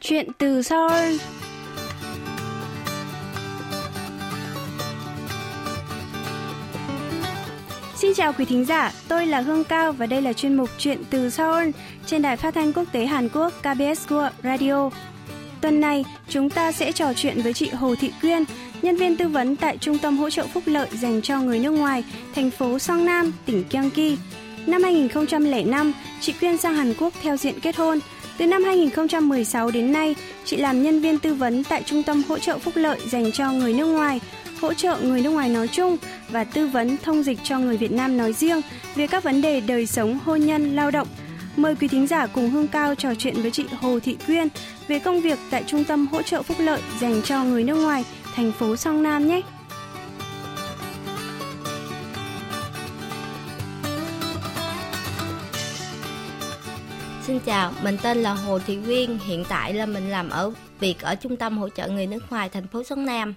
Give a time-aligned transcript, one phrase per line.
[0.00, 1.16] Chuyện từ Seoul
[7.94, 10.98] Xin chào quý thính giả, tôi là Hương Cao và đây là chuyên mục Chuyện
[11.10, 11.70] từ Seoul
[12.06, 14.90] trên đài phát thanh quốc tế Hàn Quốc KBS World Radio.
[15.60, 18.44] Tuần này, chúng ta sẽ trò chuyện với chị Hồ Thị Quyên,
[18.82, 21.70] nhân viên tư vấn tại Trung tâm hỗ trợ phúc lợi dành cho người nước
[21.70, 24.16] ngoài, thành phố Song Nam, tỉnh Gyeonggi.
[24.66, 27.98] Năm 2005, chị Quyên sang Hàn Quốc theo diện kết hôn.
[28.40, 32.38] Từ năm 2016 đến nay, chị làm nhân viên tư vấn tại Trung tâm hỗ
[32.38, 34.20] trợ phúc lợi dành cho người nước ngoài,
[34.60, 35.96] hỗ trợ người nước ngoài nói chung
[36.30, 38.60] và tư vấn thông dịch cho người Việt Nam nói riêng
[38.94, 41.08] về các vấn đề đời sống, hôn nhân, lao động.
[41.56, 44.48] Mời quý thính giả cùng Hương Cao trò chuyện với chị Hồ Thị Quyên
[44.88, 48.04] về công việc tại Trung tâm hỗ trợ phúc lợi dành cho người nước ngoài,
[48.36, 49.40] thành phố Song Nam nhé.
[57.30, 61.00] Xin chào, mình tên là Hồ Thị Quyên, hiện tại là mình làm ở việc
[61.00, 63.34] ở Trung tâm hỗ trợ người nước ngoài thành phố Sông Nam.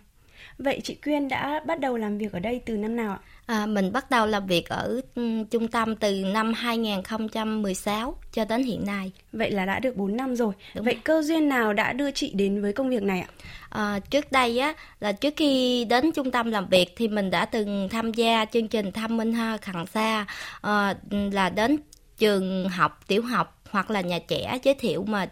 [0.57, 3.19] Vậy chị Quyên đã bắt đầu làm việc ở đây từ năm nào ạ?
[3.45, 8.63] À, mình bắt đầu làm việc ở um, trung tâm từ năm 2016 cho đến
[8.63, 9.11] hiện nay.
[9.33, 10.53] Vậy là đã được 4 năm rồi.
[10.75, 11.01] Đúng Vậy rồi.
[11.03, 13.27] cơ duyên nào đã đưa chị đến với công việc này ạ?
[13.69, 17.45] À, trước đây á là trước khi đến trung tâm làm việc thì mình đã
[17.45, 20.25] từng tham gia chương trình thăm minh ha khẳng xa
[20.61, 21.77] à, là đến
[22.17, 25.29] trường học tiểu học hoặc là nhà trẻ giới thiệu mà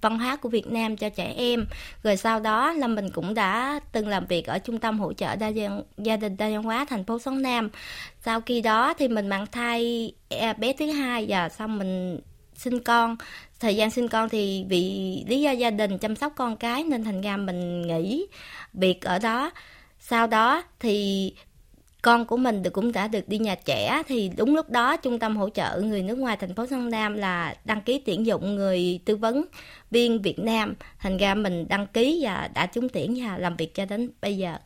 [0.00, 1.66] văn hóa của Việt Nam cho trẻ em.
[2.02, 5.36] Rồi sau đó là mình cũng đã từng làm việc ở trung tâm hỗ trợ
[5.36, 7.70] đa dân, gia đình đa văn hóa thành phố Sóng Nam.
[8.24, 12.20] Sau khi đó thì mình mang thai e, bé thứ hai và xong mình
[12.54, 13.16] sinh con
[13.60, 14.80] thời gian sinh con thì vì
[15.28, 18.26] lý do gia đình chăm sóc con cái nên thành ra mình nghỉ
[18.72, 19.50] việc ở đó
[19.98, 21.32] sau đó thì
[22.04, 25.18] con của mình được cũng đã được đi nhà trẻ thì đúng lúc đó trung
[25.18, 28.54] tâm hỗ trợ người nước ngoài thành phố Sơn Nam là đăng ký tuyển dụng
[28.54, 29.44] người tư vấn
[29.90, 33.74] viên Việt Nam thành ra mình đăng ký và đã trúng tuyển và làm việc
[33.74, 34.56] cho đến bây giờ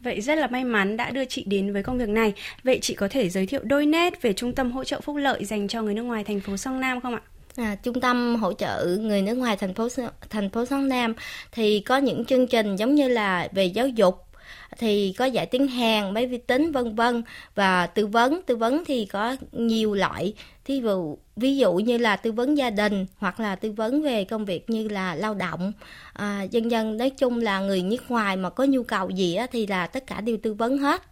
[0.00, 2.32] Vậy rất là may mắn đã đưa chị đến với công việc này.
[2.64, 5.44] Vậy chị có thể giới thiệu đôi nét về trung tâm hỗ trợ phúc lợi
[5.44, 7.20] dành cho người nước ngoài thành phố Sông Nam không ạ?
[7.56, 9.88] À, trung tâm hỗ trợ người nước ngoài thành phố
[10.30, 11.14] thành phố Sông Nam
[11.52, 14.31] thì có những chương trình giống như là về giáo dục
[14.78, 17.22] thì có dạy tiếng Hàn, máy vi tính vân vân.
[17.54, 20.34] Và tư vấn, tư vấn thì có nhiều loại.
[20.64, 24.24] Thí dụ ví dụ như là tư vấn gia đình hoặc là tư vấn về
[24.24, 25.72] công việc như là lao động.
[26.12, 29.46] À, dân dân nói chung là người nước ngoài mà có nhu cầu gì á,
[29.52, 31.02] thì là tất cả đều tư vấn hết.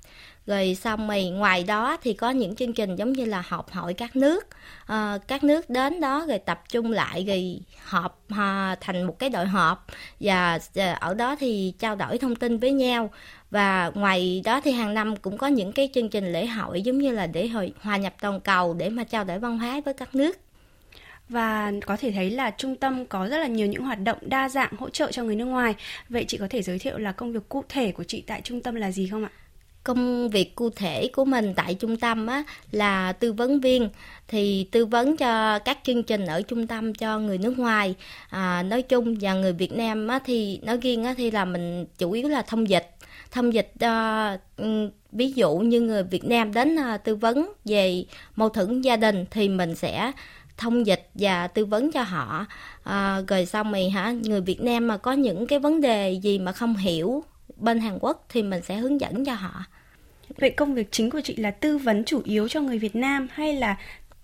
[0.46, 3.94] Rồi xong mày ngoài đó thì có những chương trình giống như là họp hội
[3.94, 4.46] các nước.
[4.86, 9.30] À, các nước đến đó rồi tập trung lại rồi họp à, thành một cái
[9.30, 9.86] đội họp.
[10.20, 13.10] Và à, ở đó thì trao đổi thông tin với nhau
[13.50, 16.98] và ngoài đó thì hàng năm cũng có những cái chương trình lễ hội giống
[16.98, 19.94] như là để hội hòa nhập toàn cầu để mà trao đổi văn hóa với
[19.94, 20.38] các nước
[21.28, 24.48] và có thể thấy là trung tâm có rất là nhiều những hoạt động đa
[24.48, 25.74] dạng hỗ trợ cho người nước ngoài.
[26.08, 28.60] Vậy chị có thể giới thiệu là công việc cụ thể của chị tại trung
[28.60, 29.30] tâm là gì không ạ?
[29.84, 33.88] công việc cụ thể của mình tại trung tâm á, là tư vấn viên
[34.28, 37.94] thì tư vấn cho các chương trình ở trung tâm cho người nước ngoài
[38.30, 41.86] à, nói chung và người Việt Nam á, thì nói riêng á, thì là mình
[41.98, 42.90] chủ yếu là thông dịch
[43.30, 48.04] thông dịch uh, ví dụ như người Việt Nam đến uh, tư vấn về
[48.36, 50.12] mâu thuẫn gia đình thì mình sẽ
[50.60, 52.46] thông dịch và tư vấn cho họ
[52.84, 56.38] à, rồi xong thì hả người Việt Nam mà có những cái vấn đề gì
[56.38, 57.24] mà không hiểu
[57.56, 59.64] bên Hàn Quốc thì mình sẽ hướng dẫn cho họ.
[60.38, 63.28] Vậy công việc chính của chị là tư vấn chủ yếu cho người Việt Nam
[63.32, 63.76] hay là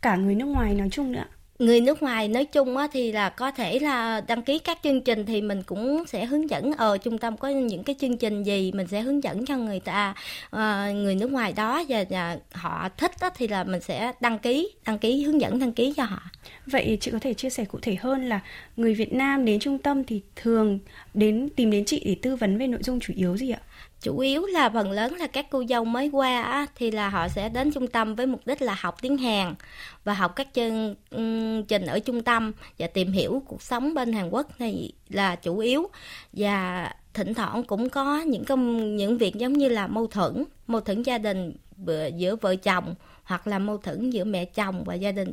[0.03, 1.25] cả người nước ngoài nói chung nữa?
[1.59, 5.00] Người nước ngoài nói chung á, thì là có thể là đăng ký các chương
[5.00, 8.43] trình thì mình cũng sẽ hướng dẫn ở trung tâm có những cái chương trình
[8.43, 10.15] gì mình sẽ hướng dẫn cho người ta
[10.50, 11.83] ờ, người nước ngoài đó.
[11.89, 15.59] Và, và họ thích á, thì là mình sẽ đăng ký đăng ký hướng dẫn
[15.59, 16.21] đăng ký cho họ.
[16.66, 18.41] Vậy chị có thể chia sẻ cụ thể hơn là
[18.77, 20.78] người Việt Nam đến trung tâm thì thường
[21.15, 23.61] đến tìm đến chị để tư vấn về nội dung chủ yếu gì ạ?
[24.01, 27.29] Chủ yếu là phần lớn là các cô dâu mới qua á, thì là họ
[27.29, 29.55] sẽ đến trung tâm với mục đích là học tiếng Hàn
[30.05, 30.95] và học các chương
[31.69, 35.59] trình ở trung tâm và tìm hiểu cuộc sống bên Hàn Quốc này là chủ
[35.59, 35.91] yếu.
[36.33, 40.81] Và thỉnh thoảng cũng có những công những việc giống như là mâu thuẫn mâu
[40.81, 41.57] thuẫn gia đình
[42.17, 42.95] giữa vợ chồng
[43.25, 45.33] hoặc là mâu thuẫn giữa mẹ chồng và gia đình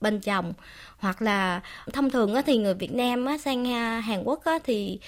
[0.00, 0.52] bên chồng.
[0.98, 1.60] Hoặc là
[1.92, 5.00] thông thường á, thì người Việt Nam á, sang à, Hàn Quốc á, thì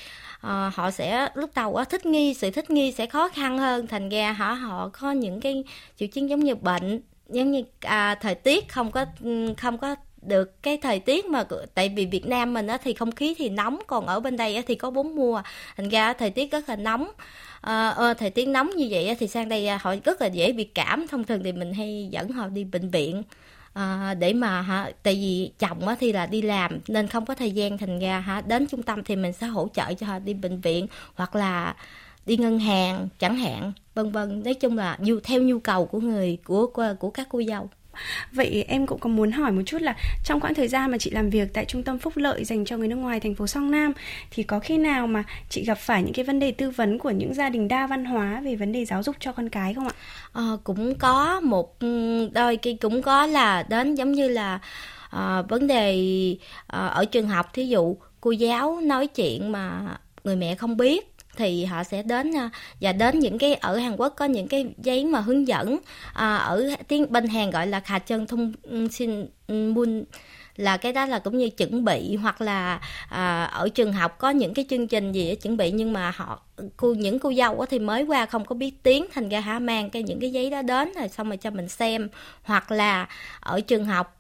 [0.47, 3.87] uh, họ sẽ lúc đầu á, thích nghi sự thích nghi sẽ khó khăn hơn.
[3.87, 5.65] Thành ra họ họ có những cái
[5.97, 9.07] triệu chứng giống như bệnh giống như à, thời tiết không có
[9.59, 11.45] không có được cái thời tiết mà
[11.75, 14.57] tại vì Việt Nam mình á thì không khí thì nóng còn ở bên đây
[14.57, 15.43] á thì có bốn mùa.
[15.77, 17.09] Thành ra thời tiết rất là nóng.
[17.61, 20.27] À, à, thời tiết nóng như vậy á, thì sang đây à, họ rất là
[20.27, 21.07] dễ bị cảm.
[21.09, 23.23] Thông thường thì mình hay dẫn họ đi bệnh viện
[23.73, 27.35] à, để mà hả tại vì chồng á thì là đi làm nên không có
[27.35, 30.19] thời gian thành ra hả đến trung tâm thì mình sẽ hỗ trợ cho họ
[30.19, 31.75] đi bệnh viện hoặc là
[32.27, 34.43] đi ngân hàng chẳng hạn vân vân.
[34.45, 37.71] Nói chung là theo nhu cầu của người của của, của các cô dâu.
[38.33, 41.11] Vậy em cũng có muốn hỏi một chút là trong quãng thời gian mà chị
[41.11, 43.71] làm việc tại trung tâm phúc lợi dành cho người nước ngoài thành phố Song
[43.71, 43.93] Nam
[44.31, 47.11] thì có khi nào mà chị gặp phải những cái vấn đề tư vấn của
[47.11, 49.89] những gia đình đa văn hóa về vấn đề giáo dục cho con cái không
[49.89, 49.95] ạ?
[50.33, 51.79] À, cũng có một
[52.33, 54.59] đôi khi cũng có là đến giống như là
[55.11, 55.97] à, vấn đề
[56.67, 61.12] à, ở trường học thí dụ cô giáo nói chuyện mà người mẹ không biết
[61.37, 62.51] thì họ sẽ đến à,
[62.81, 65.79] và đến những cái ở Hàn Quốc có những cái giấy mà hướng dẫn
[66.15, 68.53] à, ở tiếng bên Hàn gọi là khà chân thông
[68.91, 70.05] xin mun
[70.57, 74.31] là cái đó là cũng như chuẩn bị hoặc là à, ở trường học có
[74.31, 75.71] những cái chương trình gì để chuẩn bị.
[75.71, 76.43] Nhưng mà họ
[76.77, 79.91] cô những cô dâu thì mới qua không có biết tiếng thành ra hả mang
[79.91, 82.09] cái những cái giấy đó đến rồi xong rồi cho mình xem.
[82.43, 83.09] Hoặc là
[83.41, 84.17] ở trường học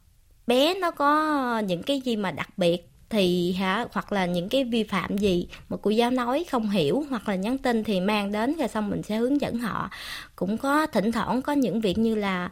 [0.47, 4.65] bé nó có những cái gì mà đặc biệt thì hả hoặc là những cái
[4.65, 8.33] vi phạm gì mà cô giáo nói không hiểu hoặc là nhắn tin thì mang
[8.33, 9.91] đến rồi xong mình sẽ hướng dẫn họ.
[10.37, 12.51] Cũng có thỉnh thoảng có những việc như là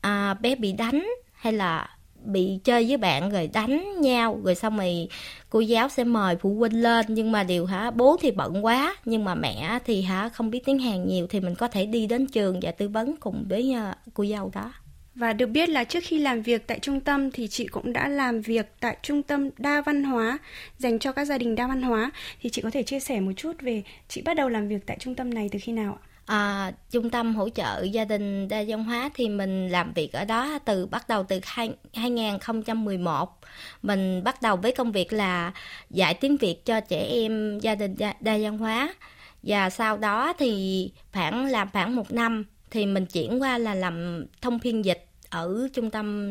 [0.00, 1.88] à, bé bị đánh hay là
[2.24, 5.08] bị chơi với bạn rồi đánh nhau rồi xong rồi
[5.50, 7.06] cô giáo sẽ mời phụ huynh lên.
[7.08, 10.64] Nhưng mà điều hả bố thì bận quá nhưng mà mẹ thì hả không biết
[10.64, 13.72] tiếng Hàn nhiều thì mình có thể đi đến trường và tư vấn cùng với
[13.72, 14.72] à, cô giáo đó
[15.14, 18.08] và được biết là trước khi làm việc tại trung tâm thì chị cũng đã
[18.08, 20.38] làm việc tại trung tâm đa văn hóa
[20.78, 22.10] dành cho các gia đình đa văn hóa.
[22.40, 24.96] Thì chị có thể chia sẻ một chút về chị bắt đầu làm việc tại
[25.00, 26.06] trung tâm này từ khi nào ạ?
[26.26, 30.24] À, trung tâm hỗ trợ gia đình đa văn hóa thì mình làm việc ở
[30.24, 33.38] đó từ bắt đầu từ 2, 2011
[33.82, 35.52] mình bắt đầu với công việc là
[35.90, 38.94] dạy tiếng Việt cho trẻ em gia đình đa, đa văn hóa
[39.42, 44.26] và sau đó thì khoảng làm khoảng một năm thì mình chuyển qua là làm
[44.42, 46.28] thông phiên dịch ở trung tâm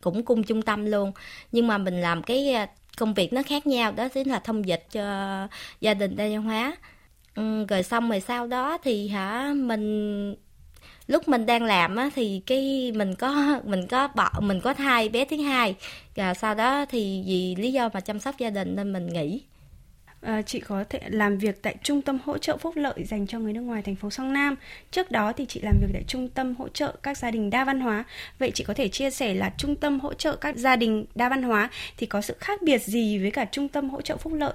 [0.00, 1.12] cũng cung trung tâm luôn.
[1.52, 4.66] Nhưng mà mình làm cái à, công việc nó khác nhau đó chính là thông
[4.66, 5.02] dịch cho
[5.80, 6.76] gia đình đa văn hóa.
[7.34, 10.34] Ừ, rồi xong rồi sau đó thì hả mình
[11.06, 15.08] lúc mình đang làm á thì cái mình có mình có bỏ mình có thai
[15.08, 15.74] bé thứ hai.
[16.16, 19.42] Và sau đó thì vì lý do mà chăm sóc gia đình nên mình nghỉ
[20.20, 23.38] à, chị có thể làm việc tại trung tâm hỗ trợ phúc lợi dành cho
[23.38, 24.56] người nước ngoài thành phố Song Nam.
[24.90, 27.64] Trước đó thì chị làm việc tại trung tâm hỗ trợ các gia đình đa
[27.64, 28.04] văn hóa.
[28.38, 31.28] Vậy chị có thể chia sẻ là trung tâm hỗ trợ các gia đình đa
[31.28, 34.32] văn hóa thì có sự khác biệt gì với cả trung tâm hỗ trợ phúc
[34.32, 34.52] lợi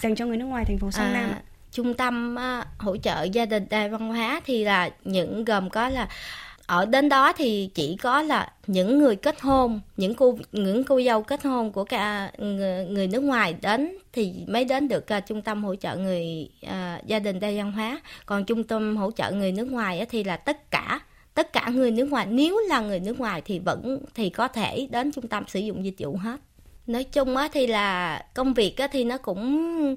[0.00, 1.30] dành cho người nước ngoài thành phố Song à, Nam?
[1.72, 5.88] Trung tâm à, hỗ trợ gia đình đa văn hóa thì là những gồm có
[5.88, 6.08] là
[6.66, 11.00] ở đến đó thì chỉ có là những người kết hôn những cô những cô
[11.02, 15.26] dâu kết hôn của cả người, người nước ngoài đến thì mới đến được uh,
[15.26, 18.00] trung tâm hỗ trợ người uh, gia đình đa văn hóa.
[18.26, 21.00] Còn trung tâm hỗ trợ người nước ngoài thì là tất cả
[21.34, 24.88] tất cả người nước ngoài nếu là người nước ngoài thì vẫn thì có thể
[24.90, 26.40] đến trung tâm sử dụng dịch vụ hết.
[26.86, 29.96] Nói chung á thì là công việc á thì nó cũng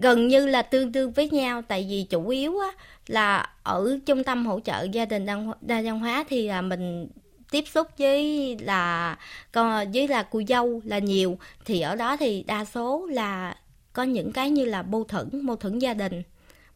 [0.00, 2.68] gần như là tương đương với nhau tại vì chủ yếu á,
[3.06, 5.26] là ở trung tâm hỗ trợ gia đình
[5.60, 7.08] đa văn hóa thì là mình
[7.50, 9.16] tiếp xúc với là
[9.92, 11.38] với là cô dâu là nhiều.
[11.64, 13.56] Thì ở đó thì đa số là
[13.92, 16.22] có những cái như là mâu thuẫn mâu thuẫn gia đình.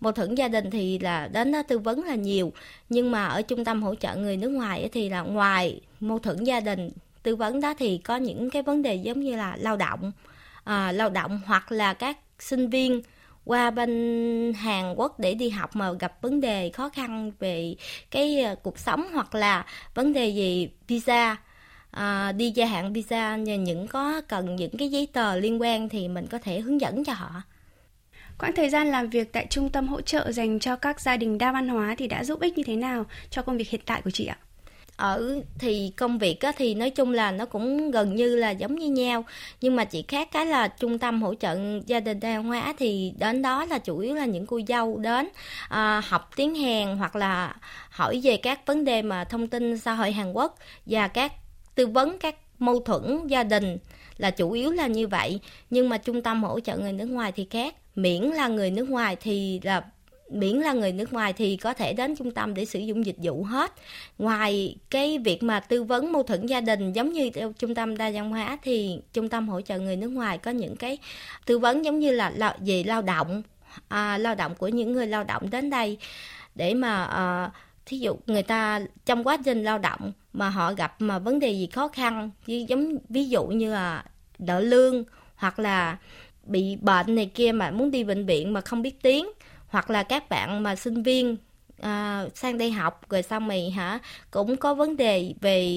[0.00, 2.52] Mâu thuẫn gia đình thì là đến đó tư vấn là nhiều
[2.88, 6.44] nhưng mà ở trung tâm hỗ trợ người nước ngoài thì là ngoài mâu thuẫn
[6.44, 6.90] gia đình
[7.22, 10.12] tư vấn đó thì có những cái vấn đề giống như là lao động
[10.64, 13.02] à, lao động hoặc là các sinh viên
[13.44, 17.74] qua bên Hàn Quốc để đi học mà gặp vấn đề khó khăn về
[18.10, 21.36] cái ờ, cuộc sống hoặc là vấn đề gì visa
[21.90, 26.08] à, đi gia hạn visa những có cần những cái giấy tờ liên quan thì
[26.08, 27.42] mình có thể hướng dẫn cho họ.
[28.38, 31.38] Quãng thời gian làm việc tại trung tâm hỗ trợ dành cho các gia đình
[31.38, 34.02] đa văn hóa thì đã giúp ích như thế nào cho công việc hiện tại
[34.02, 34.38] của chị ạ?
[35.02, 38.76] Ở thì công việc á, thì nói chung là nó cũng gần như là giống
[38.76, 39.24] như nhau.
[39.60, 43.12] Nhưng mà chỉ khác cái là trung tâm hỗ trợ gia đình đa hóa thì
[43.18, 45.28] đến đó là chủ yếu là những cô dâu đến
[45.68, 47.56] à, học tiếng Hàn hoặc là
[47.90, 51.32] hỏi về các vấn đề mà thông tin xã hội Hàn Quốc và các
[51.74, 53.78] tư vấn các mâu thuẫn gia đình
[54.18, 55.40] là chủ yếu là như vậy.
[55.70, 57.74] Nhưng mà trung tâm hỗ trợ người nước ngoài thì khác.
[57.94, 59.82] Miễn là người nước ngoài thì là
[60.32, 63.16] miễn là người nước ngoài thì có thể đến trung tâm để sử dụng dịch
[63.22, 63.72] vụ hết.
[64.18, 68.10] Ngoài cái việc mà tư vấn mâu thuẫn gia đình giống như trung tâm đa
[68.10, 70.98] văn hóa thì trung tâm hỗ trợ người nước ngoài có những cái
[71.46, 73.42] tư vấn giống như là về lao động
[73.88, 75.98] à, lao động của những người lao động đến đây
[76.54, 77.50] để mà à,
[77.86, 81.50] thí dụ người ta trong quá trình lao động mà họ gặp mà vấn đề
[81.50, 84.04] gì khó khăn như giống ví dụ như là
[84.38, 85.04] đỡ lương
[85.36, 85.96] hoặc là
[86.44, 89.26] bị bệnh này kia mà muốn đi bệnh viện mà không biết tiếng
[89.72, 91.36] hoặc là các bạn mà sinh viên
[91.80, 93.98] à, sang đây học rồi xong mày hả
[94.30, 95.68] cũng có vấn đề về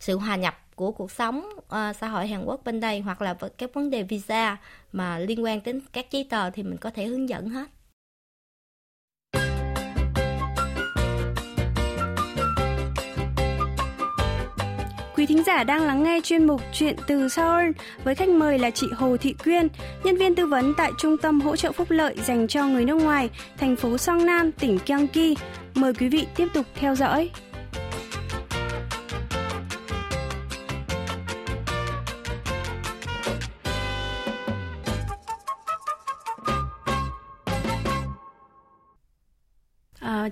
[0.00, 3.34] sự hòa nhập của cuộc sống à, xã hội Hàn Quốc bên đây hoặc là
[3.58, 4.56] các vấn đề visa
[4.92, 7.66] mà liên quan đến các giấy tờ thì mình có thể hướng dẫn hết.
[15.26, 17.70] Quý thính giả đang lắng nghe chuyên mục Chuyện từ Seoul
[18.04, 19.68] với khách mời là chị Hồ Thị Quyên,
[20.04, 22.94] nhân viên tư vấn tại Trung tâm Hỗ trợ Phúc lợi dành cho người nước
[22.94, 25.34] ngoài, thành phố Song Nam, tỉnh Gyeonggi.
[25.74, 27.30] Mời quý vị tiếp tục theo dõi.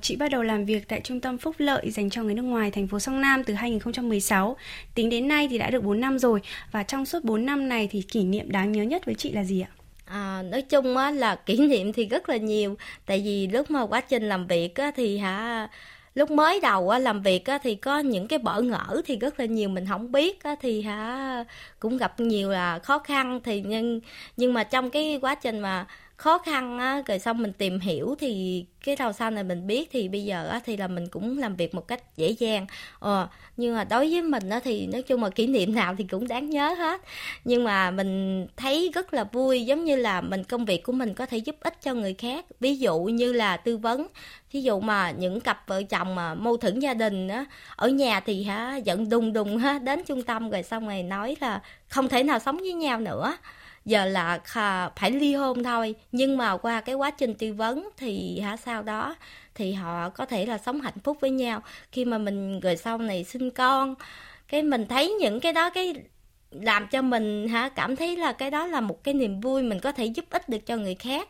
[0.02, 2.70] Chị bắt đầu làm việc tại Trung tâm Phúc Lợi dành cho người nước ngoài
[2.70, 4.56] thành phố Song Nam từ 2016.
[4.94, 6.40] Tính đến nay thì đã được 4 năm rồi
[6.72, 9.44] và trong suốt 4 năm này thì kỷ niệm đáng nhớ nhất với chị là
[9.44, 9.70] gì ạ?
[10.04, 13.86] À, nói chung á là kỷ niệm thì rất là nhiều tại vì lúc mà
[13.86, 15.68] quá trình làm việc á thì hả
[16.14, 19.40] lúc mới đầu á, làm việc á, thì có những cái bỡ ngỡ thì rất
[19.40, 21.44] là nhiều mình không biết á, thì hả
[21.78, 24.00] cũng gặp nhiều là khó khăn thì nhưng
[24.36, 25.86] nhưng mà trong cái quá trình mà
[26.16, 29.88] khó khăn á, rồi xong mình tìm hiểu thì cái đầu sau này mình biết
[29.92, 32.66] thì bây giờ á, thì là mình cũng làm việc một cách dễ dàng.
[32.99, 36.04] Ờ nhưng mà đối với mình á thì nói chung là kỷ niệm nào thì
[36.04, 37.00] cũng đáng nhớ hết.
[37.44, 41.14] Nhưng mà mình thấy rất là vui, giống như là mình, công việc của mình
[41.14, 42.44] có thể giúp ích cho người khác.
[42.61, 44.06] Ví dụ như là tư vấn.
[44.52, 47.44] Ví dụ mà những cặp vợ chồng mà mâu thuẫn gia đình á,
[47.76, 51.37] ở nhà thì hả, giận đùng đùng ha đến trung tâm rồi xong rồi nói
[51.40, 53.37] là không thể nào sống với nhau nữa
[53.84, 54.40] giờ là
[54.96, 55.94] phải ly hôn thôi.
[56.12, 59.16] Nhưng mà qua cái quá trình tư vấn thì hả sau đó
[59.54, 61.62] thì họ có thể là sống hạnh phúc với nhau.
[61.92, 63.94] Khi mà mình rồi sau này sinh con
[64.48, 65.94] cái mình thấy những cái đó cái
[66.50, 69.80] làm cho mình hả cảm thấy là cái đó là một cái niềm vui mình
[69.80, 71.28] có thể giúp ích được cho người khác.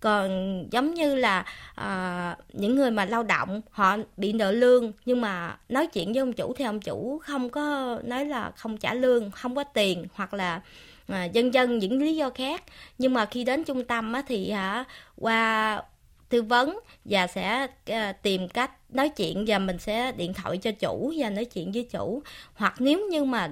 [0.00, 0.28] Còn
[0.70, 1.44] giống như là
[1.74, 6.20] à, những người mà lao động họ bị nợ lương nhưng mà nói chuyện với
[6.20, 10.06] ông chủ thì ông chủ không có nói là không trả lương không có tiền
[10.14, 10.60] hoặc là
[11.06, 12.64] à, dân dân những lý do khác.
[12.98, 14.84] Nhưng mà khi đến trung tâm á, thì hả
[15.16, 15.82] qua
[16.28, 20.70] tư vấn và sẽ ờ, tìm cách nói chuyện và mình sẽ điện thoại cho
[20.70, 22.22] chủ và nói chuyện với chủ.
[22.54, 23.48] Hoặc nếu như mà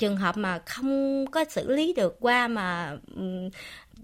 [0.00, 2.96] trường hợp mà không có xử lý được qua mà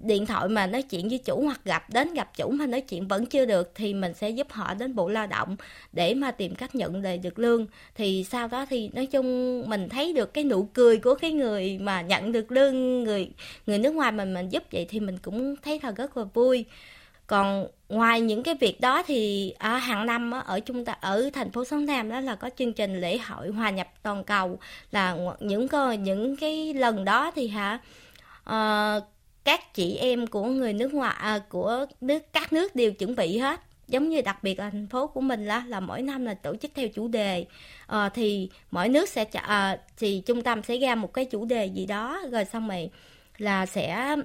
[0.03, 3.09] điện thoại mà nói chuyện với chủ hoặc gặp, đến gặp chủ mà nói chuyện
[3.09, 5.57] vẫn chưa được thì mình sẽ giúp họ đến bộ lao động
[5.93, 7.67] để mà tìm cách nhận đề được lương.
[7.95, 11.79] Thì sau đó thì nói chung mình thấy được cái nụ cười của cái người
[11.79, 13.31] mà nhận được lương người
[13.67, 16.65] người nước ngoài mình mình giúp vậy thì mình cũng thấy là rất là vui
[17.27, 21.51] còn ngoài những cái việc đó thì ở hàng năm ở chúng ta ở thành
[21.53, 24.59] phố Sông Nam đó là có chương trình lễ hội hòa nhập toàn cầu.
[24.91, 27.79] Là những cái những cái lần đó thì hả
[28.45, 28.95] à,
[29.45, 33.39] các chị em của người nước ngoài à, của nước các nước đều chuẩn bị
[33.39, 33.61] hết.
[33.89, 36.57] Giống như đặc biệt là thành phố của mình là là mỗi năm là tổ
[36.57, 37.47] chức theo chủ đề.
[37.87, 41.67] À, thì mỗi nước sẽ à, thì trung tâm sẽ ra một cái chủ đề
[41.67, 42.91] gì đó rồi xong rồi
[43.39, 44.17] là sẽ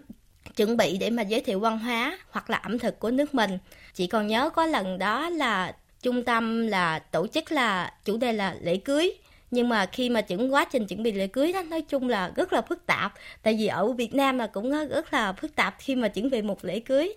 [0.56, 3.58] chuẩn bị để mà giới thiệu văn hóa hoặc là ẩm thực của nước mình.
[3.94, 8.34] Chị còn nhớ có lần đó là trung tâm là tổ chức là chủ đề
[8.34, 9.12] là lễ cưới.
[9.52, 12.32] Nhưng mà khi mà chuẩn quá trình chuẩn bị lễ cưới đó nói chung là
[12.36, 13.14] rất là phức tạp.
[13.44, 16.42] Tại vì ở Việt Nam là cũng rất là phức tạp khi mà chuẩn bị
[16.42, 17.14] một lễ cưới.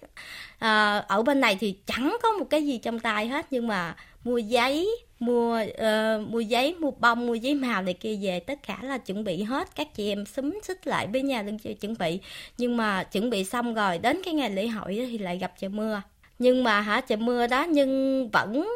[0.58, 3.96] À, ở bên này thì chẳng có một cái gì trong tay hết nhưng mà
[4.24, 4.88] mua giấy
[5.24, 8.78] mua uh, ờ, mua giấy mua bông mua giấy màu này kia về tất cả
[8.82, 9.68] là chuẩn bị hết.
[9.74, 12.20] Các chị em xúm xích lại với nhà đừng chuẩn bị.
[12.58, 15.68] Nhưng mà chuẩn bị xong rồi đến cái ngày lễ hội thì lại gặp trời
[15.70, 16.02] mưa.
[16.38, 18.68] Nhưng mà hả trời mưa đó nhưng vẫn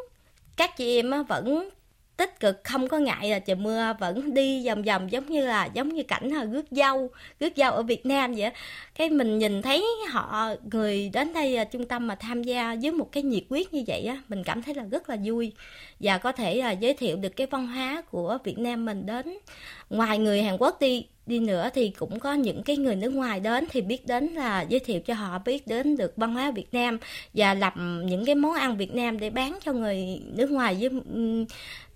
[0.56, 1.68] các chị em vẫn
[2.18, 5.68] tích cực, không có ngại là trời mưa vẫn đi vòng vòng giống như là,
[5.74, 7.10] giống như cảnh là rước dâu
[7.40, 8.50] rước dâu ở Việt Nam vậy
[8.94, 12.92] cái mình nhìn thấy họ, người đến đây à, trung tâm mà tham gia với
[12.92, 15.52] một cái nhiệt huyết như vậy á, mình cảm thấy là rất là vui.
[16.00, 19.38] Và có thể là giới thiệu được cái văn hóa của Việt Nam mình đến
[19.90, 23.40] ngoài người Hàn Quốc đi đi nữa thì cũng có những cái người nước ngoài
[23.40, 26.74] đến thì biết đến là giới thiệu cho họ biết đến được văn hóa Việt
[26.74, 26.98] Nam
[27.34, 30.90] và làm những cái món ăn Việt Nam để bán cho người nước ngoài với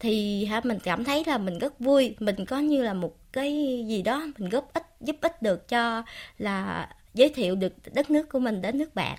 [0.00, 3.84] thì hả, mình cảm thấy là mình rất vui mình có như là một cái
[3.88, 6.02] gì đó mình góp ích, giúp ích được cho
[6.38, 9.18] là giới thiệu được đất nước của mình đến nước bạn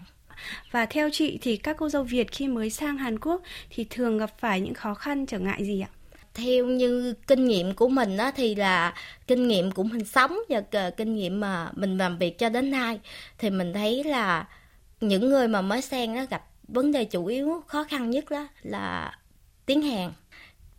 [0.72, 4.18] và theo chị thì các cô dâu Việt khi mới sang Hàn Quốc thì thường
[4.18, 5.90] gặp phải những khó khăn, trở ngại gì ạ?
[6.34, 8.94] Theo như kinh nghiệm của mình á, thì là
[9.28, 13.00] kinh nghiệm của mình sống và kinh nghiệm mà mình làm việc cho đến nay.
[13.38, 14.48] Thì mình thấy là
[15.02, 18.48] những người mà mới sang nó gặp vấn đề chủ yếu, khó khăn nhất đó
[18.62, 19.18] là
[19.66, 20.14] tiếng Hàn.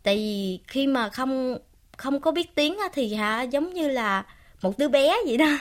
[0.03, 1.57] Tại vì khi mà không
[1.97, 4.25] không có biết tiếng á, thì hả, giống như là
[4.61, 5.57] một đứa bé vậy đó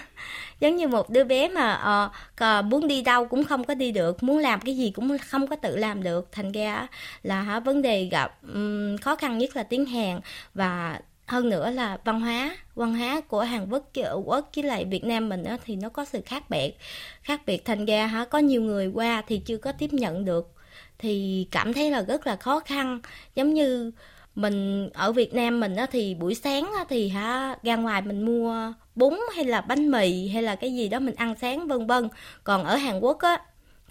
[0.60, 2.08] giống như một đứa bé mà
[2.44, 5.46] uh, muốn đi đâu cũng không có đi được muốn làm cái gì cũng không
[5.46, 6.28] có tự làm được.
[6.32, 6.86] Thành ra
[7.22, 10.20] là hả vấn đề gặp um, khó khăn nhất là tiếng hàn
[10.54, 12.56] và hơn nữa là văn hóa.
[12.74, 13.90] Văn hóa của Hàn Quốc
[14.24, 16.76] Quốc với lại Việt Nam mình đó thì nó có sự khác biệt
[17.22, 17.64] khác biệt.
[17.64, 20.50] Thành ra hả có nhiều người qua thì chưa có tiếp nhận được
[20.98, 23.00] thì cảm thấy là rất là khó khăn.
[23.34, 23.92] Giống như
[24.34, 28.24] mình ở Việt Nam mình á, thì buổi sáng á, thì ha ra ngoài mình
[28.24, 31.86] mua bún hay là bánh mì hay là cái gì đó mình ăn sáng vân
[31.86, 32.08] vân.
[32.44, 33.38] Còn ở Hàn Quốc á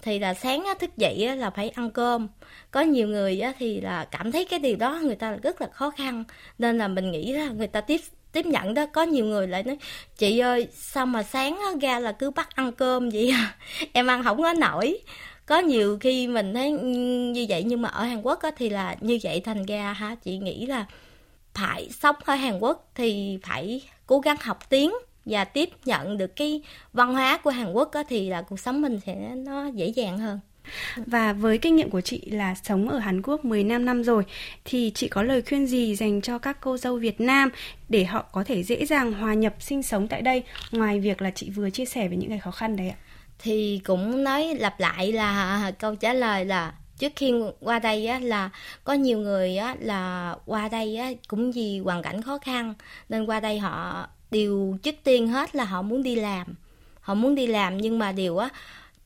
[0.02, 2.28] thì là sáng á, thức dậy á, là phải ăn cơm.
[2.70, 5.68] Có nhiều người á, thì là cảm thấy cái điều đó người ta rất là
[5.72, 6.24] khó khăn.
[6.58, 8.00] Nên là mình nghĩ là người ta tiếp
[8.32, 8.86] tiếp nhận đó.
[8.86, 9.78] Có nhiều người lại nói
[10.16, 13.56] chị ơi sao mà sáng á, ra là cứ bắt ăn cơm vậy à?
[13.92, 14.98] em ăn không có nổi
[15.46, 16.70] có nhiều khi mình thấy
[17.32, 20.14] như vậy nhưng mà ở Hàn Quốc á, thì là như vậy thành ra ha
[20.14, 20.86] chị nghĩ là
[21.54, 24.92] phải sống ở Hàn Quốc thì phải cố gắng học tiếng
[25.24, 28.82] và tiếp nhận được cái văn hóa của Hàn Quốc á, thì là cuộc sống
[28.82, 30.40] mình sẽ nó dễ dàng hơn.
[31.06, 34.24] Và với kinh nghiệm của chị là sống ở Hàn Quốc 15 năm rồi
[34.64, 37.50] thì chị có lời khuyên gì dành cho các cô dâu Việt Nam
[37.88, 41.30] để họ có thể dễ dàng hòa nhập sinh sống tại đây ngoài việc là
[41.30, 42.96] chị vừa chia sẻ về những cái khó khăn đấy ạ?
[43.44, 48.18] Thì cũng nói lặp lại là câu trả lời là trước khi qua đây á,
[48.18, 48.50] là
[48.84, 52.74] có nhiều người á, là qua đây á, cũng vì hoàn cảnh khó khăn
[53.08, 56.46] nên qua đây họ, điều trước tiên hết là họ muốn đi làm.
[57.00, 58.48] Họ muốn đi làm nhưng mà điều á,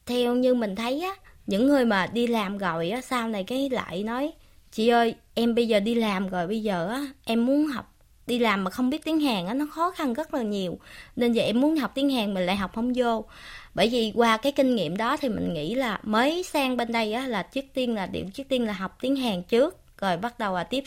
[0.07, 1.14] theo như mình thấy á,
[1.47, 4.33] những người mà đi làm rồi á, sau này cái lại nói,
[4.73, 7.95] chị ơi, em bây giờ đi làm rồi, bây giờ á, em muốn học,
[8.26, 10.78] đi làm mà không biết tiếng Hàn á, nó khó khăn rất là nhiều.
[11.16, 13.25] Nên giờ em muốn học tiếng Hàn mình lại học không vô
[13.78, 17.12] bởi vì qua cái kinh nghiệm đó thì mình nghĩ là mới sang bên đây
[17.12, 20.38] á là trước tiên là điểm trước tiên là học tiếng Hàn trước rồi bắt
[20.38, 20.85] đầu là tiếp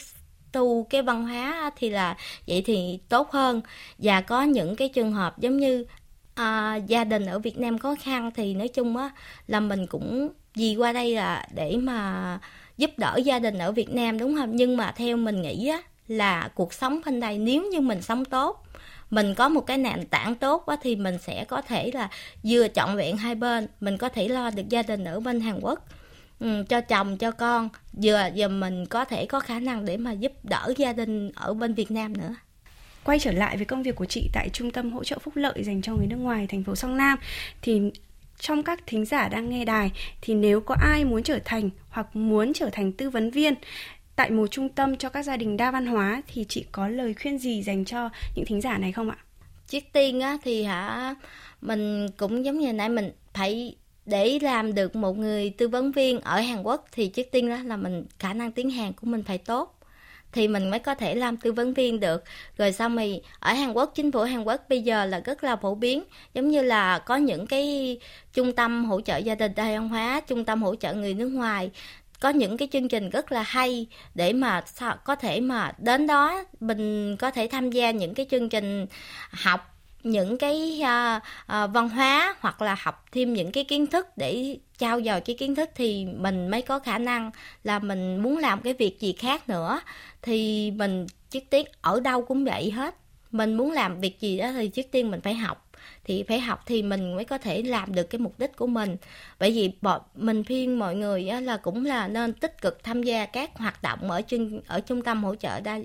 [0.52, 2.18] tu cái văn hóa thì là
[2.48, 3.62] vậy thì tốt hơn.
[3.98, 5.86] Và có những cái trường hợp giống như
[6.36, 9.10] à, gia đình ở Việt Nam khó khăn thì nói chung á
[9.48, 12.40] là mình cũng vì qua đây là để mà
[12.78, 14.56] giúp đỡ gia đình ở Việt Nam đúng không?
[14.56, 18.26] Nhưng mà theo mình nghĩ á là cuộc sống bên đây nếu như mình sống
[18.26, 18.64] tốt
[19.12, 22.10] mình có một cái nền tảng tốt quá thì mình sẽ có thể là
[22.44, 25.60] vừa chọn vẹn hai bên mình có thể lo được gia đình ở bên Hàn
[25.62, 25.88] Quốc.
[26.40, 30.12] Ừ, cho chồng cho con vừa giờ mình có thể có khả năng để mà
[30.12, 32.36] giúp đỡ gia đình ở bên Việt Nam nữa.
[33.04, 35.64] Quay trở lại với công việc của chị tại trung tâm hỗ trợ phúc lợi
[35.64, 37.18] dành cho người nước ngoài thành phố Song Nam
[37.62, 37.82] thì
[38.40, 42.16] trong các thính giả đang nghe đài thì nếu có ai muốn trở thành hoặc
[42.16, 43.54] muốn trở thành tư vấn viên
[44.22, 47.14] tại một trung tâm cho các gia đình đa văn hóa thì chị có lời
[47.22, 49.18] khuyên gì dành cho những thính giả này không ạ?
[49.68, 51.16] Trước tiên á, thì hả,
[51.62, 56.20] mình cũng giống như nãy mình, phải để làm được một người tư vấn viên
[56.20, 59.24] ở Hàn Quốc thì trước tiên đó là mình, khả năng tiếng Hàn của mình
[59.24, 59.80] phải tốt.
[60.32, 62.24] Thì mình mới có thể làm tư vấn viên được.
[62.58, 65.56] Rồi sau mì ở Hàn Quốc, chính phủ Hàn Quốc bây giờ là rất là
[65.56, 66.04] phổ biến.
[66.34, 67.98] Giống như là có những cái
[68.34, 71.30] trung tâm hỗ trợ gia đình đa văn hóa, trung tâm hỗ trợ người nước
[71.30, 71.72] ngoài
[72.22, 74.64] có những cái chương trình rất là hay để mà
[75.06, 78.86] có thể mà đến đó mình có thể tham gia những cái chương trình
[79.32, 79.68] học
[80.04, 84.58] những cái uh, uh, văn hóa hoặc là học thêm những cái kiến thức để
[84.78, 87.32] trao dồi cái kiến thức thì mình mới có khả năng
[87.64, 89.82] là mình muốn làm cái việc gì khác nữa.
[90.22, 92.96] Thì mình trước tiên ở đâu cũng vậy hết.
[93.32, 95.71] Mình muốn làm việc gì đó thì trước tiên mình phải học
[96.04, 98.98] thì phải học thì mình mới có thể làm được cái mục đích của mình.
[99.40, 103.26] Bởi vì bọn mình khuyên mọi người là cũng là nên tích cực tham gia
[103.26, 105.80] các hoạt động ở trên ở trung tâm hỗ trợ đa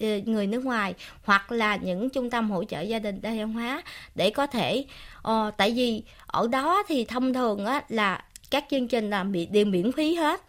[0.00, 3.52] ờ, người nước ngoài hoặc là những trung tâm hỗ trợ gia đình đa văn
[3.52, 3.82] hóa
[4.14, 4.84] để có thể
[5.22, 9.46] ờ, tại vì ở đó thì thông thường á, là các chương trình là bị
[9.46, 10.40] đều miễn phí hết.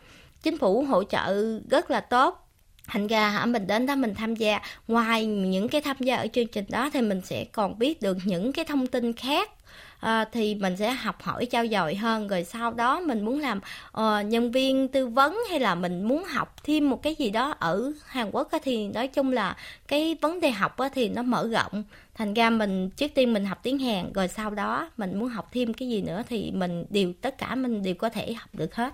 [0.43, 2.50] Chính phủ hỗ trợ rất là tốt
[2.87, 4.59] thành ra hả mình đến đó mình tham gia.
[4.87, 8.17] Ngoài những cái tham gia ở chương trình đó thì mình sẽ còn biết được
[8.25, 9.51] những cái thông tin khác.
[9.99, 12.27] À, thì mình sẽ học hỏi trao dồi hơn.
[12.27, 13.59] Rồi sau đó mình muốn làm
[13.97, 17.55] uh, nhân viên tư vấn hay là mình muốn học thêm một cái gì đó
[17.59, 19.55] ở Hàn Quốc á, thì nói chung là
[19.87, 21.83] cái vấn đề học á, thì nó mở rộng.
[22.15, 25.49] Thành ra mình trước tiên mình học tiếng Hàn rồi sau đó mình muốn học
[25.53, 28.75] thêm cái gì nữa thì mình đều tất cả mình đều có thể học được
[28.75, 28.93] hết.